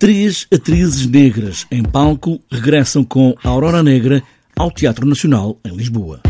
Três 0.00 0.46
atrizes 0.50 1.06
negras 1.06 1.66
em 1.70 1.82
palco 1.82 2.40
regressam 2.50 3.04
com 3.04 3.34
Aurora 3.44 3.82
Negra 3.82 4.22
ao 4.56 4.70
Teatro 4.70 5.06
Nacional 5.06 5.58
em 5.62 5.76
Lisboa. 5.76 6.22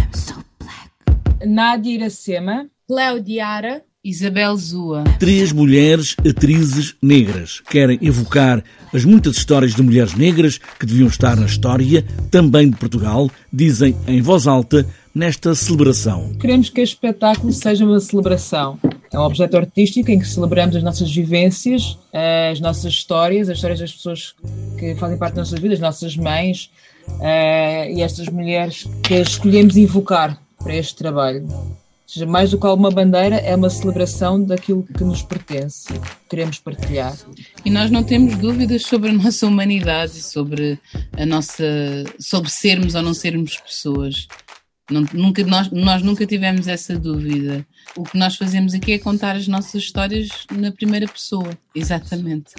Nádia 1.46 1.95
Iracema, 1.95 2.67
Cléo 2.88 3.22
Diara, 3.22 3.80
Isabel 4.03 4.56
Zua. 4.56 5.04
Três 5.21 5.53
mulheres 5.53 6.17
atrizes 6.29 6.96
negras 7.01 7.61
querem 7.61 7.96
evocar 8.02 8.61
as 8.93 9.05
muitas 9.05 9.37
histórias 9.37 9.73
de 9.73 9.84
mulheres 9.84 10.14
negras 10.14 10.59
que 10.59 10.84
deviam 10.84 11.07
estar 11.07 11.37
na 11.37 11.46
história, 11.46 12.05
também 12.29 12.71
de 12.71 12.77
Portugal, 12.77 13.30
dizem 13.52 13.95
em 14.09 14.21
voz 14.21 14.48
alta 14.48 14.84
nesta 15.14 15.55
celebração. 15.55 16.32
Queremos 16.41 16.71
que 16.71 16.80
este 16.80 16.95
espetáculo 16.95 17.52
seja 17.52 17.84
uma 17.84 18.00
celebração. 18.00 18.80
É 19.12 19.18
um 19.18 19.22
objeto 19.22 19.56
artístico 19.56 20.11
em 20.11 20.18
que 20.18 20.27
celebramos 20.27 20.77
as 20.77 20.82
nossas 20.82 21.12
vivências, 21.12 21.98
as 22.50 22.60
nossas 22.60 22.92
histórias, 22.92 23.48
as 23.48 23.56
histórias 23.56 23.80
das 23.80 23.92
pessoas 23.92 24.34
que 24.78 24.95
fazem 24.95 25.18
parte 25.18 25.34
das 25.34 25.48
nossas 25.48 25.60
vidas, 25.60 25.78
as 25.78 25.82
nossas 25.82 26.16
mães 26.16 26.70
uh, 27.09 27.91
e 27.91 28.02
estas 28.02 28.28
mulheres 28.28 28.87
que 29.02 29.15
escolhemos 29.15 29.77
invocar 29.77 30.41
para 30.59 30.74
este 30.74 30.95
trabalho 30.95 31.48
seja, 32.12 32.27
mais 32.27 32.51
do 32.51 32.59
que 32.59 32.66
alguma 32.66 32.91
bandeira, 32.91 33.37
é 33.37 33.54
uma 33.54 33.70
celebração 33.70 34.42
daquilo 34.42 34.82
que 34.82 35.04
nos 35.04 35.23
pertence, 35.23 35.87
que 35.92 36.29
queremos 36.29 36.59
partilhar. 36.59 37.16
E 37.65 37.70
nós 37.70 37.90
não 37.90 38.02
temos 38.02 38.37
dúvidas 38.37 38.82
sobre 38.82 39.10
a 39.10 39.12
nossa 39.15 39.46
humanidade 39.46 40.20
sobre 40.20 40.79
a 41.16 41.24
nossa, 41.24 41.65
sobre 42.18 42.51
sermos 42.51 42.95
ou 42.96 43.02
não 43.02 43.15
sermos 43.15 43.56
pessoas. 43.59 44.27
Nunca, 44.91 45.45
nós, 45.45 45.71
nós 45.71 46.03
nunca 46.03 46.27
tivemos 46.27 46.67
essa 46.67 46.99
dúvida. 46.99 47.65
O 47.97 48.03
que 48.03 48.19
nós 48.19 48.37
fazemos 48.37 48.75
aqui 48.75 48.93
é 48.93 48.99
contar 48.99 49.37
as 49.37 49.47
nossas 49.47 49.83
histórias 49.83 50.29
na 50.51 50.73
primeira 50.73 51.07
pessoa, 51.07 51.51
exatamente. 51.75 52.55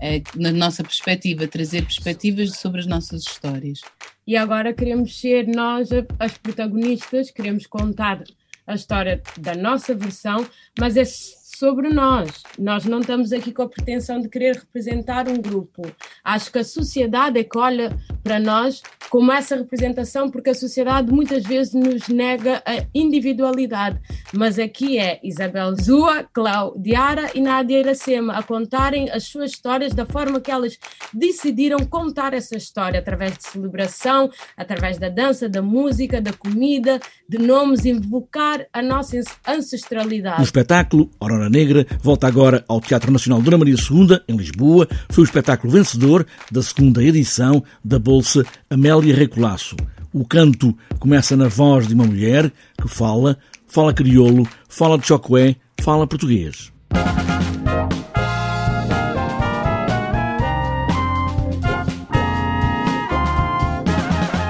É, 0.00 0.22
na 0.34 0.50
nossa 0.50 0.82
perspectiva, 0.82 1.46
trazer 1.46 1.82
perspectivas 1.82 2.56
sobre 2.56 2.80
as 2.80 2.86
nossas 2.86 3.22
histórias. 3.22 3.80
E 4.26 4.36
agora 4.36 4.74
queremos 4.74 5.18
ser 5.20 5.46
nós 5.46 5.90
as 6.18 6.36
protagonistas, 6.36 7.30
queremos 7.30 7.66
contar 7.66 8.24
a 8.66 8.74
história 8.74 9.22
da 9.38 9.54
nossa 9.54 9.94
versão, 9.94 10.44
mas 10.78 10.96
é 10.96 11.04
sobre 11.04 11.88
nós. 11.88 12.42
Nós 12.58 12.84
não 12.84 13.00
estamos 13.00 13.32
aqui 13.32 13.50
com 13.52 13.62
a 13.62 13.68
pretensão 13.68 14.20
de 14.20 14.28
querer 14.28 14.56
representar 14.56 15.28
um 15.28 15.40
grupo. 15.40 15.82
Acho 16.22 16.52
que 16.52 16.58
a 16.58 16.64
sociedade 16.64 17.38
é 17.38 17.44
que 17.44 17.56
olha 17.56 17.96
para 18.26 18.40
nós 18.40 18.82
como 19.08 19.30
essa 19.30 19.54
representação, 19.54 20.28
porque 20.28 20.50
a 20.50 20.54
sociedade 20.54 21.12
muitas 21.12 21.44
vezes 21.44 21.72
nos 21.72 22.08
nega 22.08 22.60
a 22.66 22.84
individualidade. 22.92 24.00
Mas 24.32 24.58
aqui 24.58 24.98
é 24.98 25.20
Isabel 25.22 25.76
Zua, 25.80 26.24
Claudiara 26.32 27.30
e 27.32 27.40
Nádia 27.40 27.78
Iracema 27.78 28.34
a 28.34 28.42
contarem 28.42 29.08
as 29.10 29.22
suas 29.24 29.52
histórias 29.52 29.94
da 29.94 30.04
forma 30.04 30.40
que 30.40 30.50
elas 30.50 30.76
decidiram 31.14 31.78
contar 31.86 32.34
essa 32.34 32.56
história, 32.56 32.98
através 32.98 33.38
de 33.38 33.44
celebração, 33.44 34.28
através 34.56 34.98
da 34.98 35.08
dança, 35.08 35.48
da 35.48 35.62
música, 35.62 36.20
da 36.20 36.32
comida, 36.32 36.98
de 37.28 37.38
nomes, 37.38 37.84
invocar 37.84 38.66
a 38.72 38.82
nossa 38.82 39.20
ancestralidade. 39.46 40.38
No 40.38 40.44
espetáculo 40.44 41.10
Aurora 41.20 41.48
Negra 41.48 41.86
volta 42.02 42.26
agora 42.26 42.64
ao 42.66 42.80
Teatro 42.80 43.12
Nacional 43.12 43.40
Dona 43.40 43.58
Maria 43.58 43.76
II, 43.76 44.18
em 44.26 44.36
Lisboa. 44.36 44.88
Foi 45.10 45.22
o 45.22 45.26
espetáculo 45.26 45.72
vencedor 45.72 46.26
da 46.50 46.62
segunda 46.62 47.02
edição 47.02 47.62
da 47.84 48.00
Bolsa 48.16 48.46
Amélia 48.70 49.14
Recolasso. 49.14 49.76
O 50.10 50.24
canto 50.24 50.74
começa 50.98 51.36
na 51.36 51.48
voz 51.48 51.86
de 51.86 51.92
uma 51.92 52.06
mulher 52.06 52.50
que 52.80 52.88
fala, 52.88 53.36
fala 53.66 53.92
crioulo, 53.92 54.48
fala 54.70 54.96
de 54.96 55.06
chocué, 55.06 55.54
fala 55.82 56.06
português. 56.06 56.72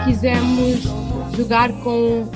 Quisemos 0.04 0.84
jogar 1.36 1.72
com, 1.82 2.30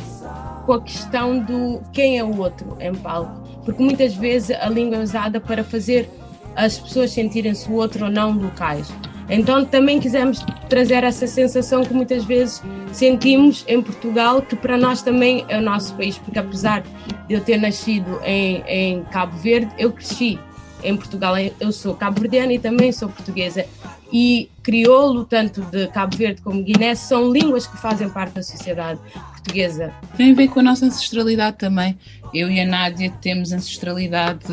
com 0.66 0.72
a 0.72 0.82
questão 0.82 1.38
do 1.38 1.80
quem 1.92 2.18
é 2.18 2.24
o 2.24 2.36
outro 2.38 2.76
em 2.80 2.92
palco 2.92 3.40
porque 3.64 3.80
muitas 3.80 4.14
vezes 4.14 4.50
a 4.50 4.68
língua 4.68 4.96
é 4.96 5.00
usada 5.00 5.40
para 5.40 5.62
fazer 5.62 6.10
as 6.56 6.76
pessoas 6.76 7.12
sentirem-se 7.12 7.70
o 7.70 7.74
outro 7.74 8.06
ou 8.06 8.10
não 8.10 8.32
locais. 8.32 8.92
Então 9.30 9.64
também 9.64 10.00
quisemos 10.00 10.44
trazer 10.68 11.04
essa 11.04 11.26
sensação 11.26 11.84
que 11.84 11.94
muitas 11.94 12.24
vezes 12.24 12.62
sentimos 12.92 13.64
em 13.68 13.80
Portugal, 13.80 14.42
que 14.42 14.56
para 14.56 14.76
nós 14.76 15.02
também 15.02 15.44
é 15.48 15.56
o 15.58 15.62
nosso 15.62 15.94
país, 15.94 16.18
porque 16.18 16.38
apesar 16.38 16.82
de 17.28 17.34
eu 17.34 17.40
ter 17.40 17.56
nascido 17.56 18.20
em, 18.24 18.62
em 18.66 19.04
Cabo 19.04 19.36
Verde, 19.38 19.70
eu 19.78 19.92
cresci 19.92 20.38
em 20.82 20.96
Portugal. 20.96 21.34
Eu 21.58 21.72
sou 21.72 21.94
cabo-verdiana 21.94 22.52
e 22.52 22.58
também 22.58 22.92
sou 22.92 23.08
portuguesa. 23.08 23.64
E 24.12 24.50
crioulo, 24.62 25.24
tanto 25.24 25.62
de 25.62 25.86
Cabo 25.88 26.16
Verde 26.16 26.42
como 26.42 26.62
Guiné, 26.62 26.94
são 26.96 27.30
línguas 27.30 27.66
que 27.66 27.76
fazem 27.76 28.08
parte 28.08 28.34
da 28.34 28.42
sociedade 28.42 28.98
portuguesa. 29.30 29.92
Tem 30.16 30.32
a 30.32 30.34
ver 30.34 30.48
com 30.48 30.60
a 30.60 30.62
nossa 30.62 30.86
ancestralidade 30.86 31.58
também. 31.58 31.96
Eu 32.34 32.50
e 32.50 32.60
a 32.60 32.66
Nádia 32.66 33.12
temos 33.20 33.52
ancestralidade 33.52 34.46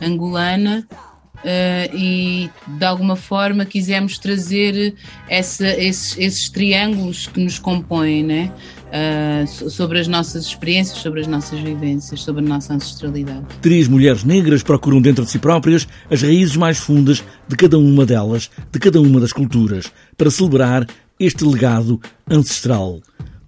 angolana, 0.00 0.86
Uh, 1.38 1.96
e 1.96 2.50
de 2.68 2.84
alguma 2.84 3.16
forma 3.16 3.64
quisemos 3.64 4.16
trazer 4.16 4.94
essa, 5.28 5.66
esses, 5.66 6.16
esses, 6.16 6.48
triângulos 6.48 7.26
que 7.26 7.40
nos 7.40 7.58
compõem, 7.58 8.22
né? 8.22 8.52
Uh, 8.92 9.70
sobre 9.70 9.98
as 9.98 10.06
nossas 10.06 10.44
experiências, 10.44 10.98
sobre 10.98 11.20
as 11.20 11.26
nossas 11.26 11.58
vivências, 11.58 12.20
sobre 12.20 12.44
a 12.44 12.46
nossa 12.46 12.74
ancestralidade. 12.74 13.44
Três 13.60 13.88
mulheres 13.88 14.22
negras 14.22 14.62
procuram 14.62 15.00
dentro 15.00 15.24
de 15.24 15.30
si 15.30 15.38
próprias 15.38 15.88
as 16.10 16.22
raízes 16.22 16.56
mais 16.56 16.78
fundas 16.78 17.24
de 17.48 17.56
cada 17.56 17.78
uma 17.78 18.04
delas, 18.04 18.50
de 18.70 18.78
cada 18.78 19.00
uma 19.00 19.18
das 19.18 19.32
culturas, 19.32 19.90
para 20.16 20.30
celebrar 20.30 20.86
este 21.18 21.44
legado 21.44 22.00
ancestral. 22.30 23.00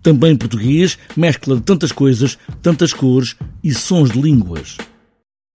Também 0.02 0.36
português, 0.36 0.98
mescla 1.16 1.56
de 1.56 1.62
tantas 1.62 1.92
coisas, 1.92 2.38
tantas 2.60 2.92
cores 2.92 3.36
e 3.62 3.72
sons 3.72 4.10
de 4.10 4.20
línguas. 4.20 4.76